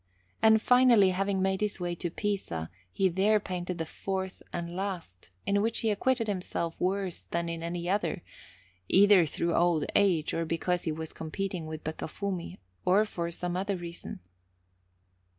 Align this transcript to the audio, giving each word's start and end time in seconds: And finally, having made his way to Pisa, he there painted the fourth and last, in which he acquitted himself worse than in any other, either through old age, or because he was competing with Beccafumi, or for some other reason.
And 0.41 0.59
finally, 0.59 1.11
having 1.11 1.43
made 1.43 1.61
his 1.61 1.79
way 1.79 1.93
to 1.93 2.09
Pisa, 2.09 2.71
he 2.91 3.07
there 3.07 3.39
painted 3.39 3.77
the 3.77 3.85
fourth 3.85 4.41
and 4.51 4.75
last, 4.75 5.29
in 5.45 5.61
which 5.61 5.81
he 5.81 5.91
acquitted 5.91 6.27
himself 6.27 6.81
worse 6.81 7.25
than 7.25 7.47
in 7.47 7.61
any 7.61 7.87
other, 7.87 8.23
either 8.87 9.27
through 9.27 9.53
old 9.53 9.85
age, 9.95 10.33
or 10.33 10.43
because 10.43 10.85
he 10.85 10.91
was 10.91 11.13
competing 11.13 11.67
with 11.67 11.83
Beccafumi, 11.83 12.57
or 12.83 13.05
for 13.05 13.29
some 13.29 13.55
other 13.55 13.75
reason. 13.77 14.21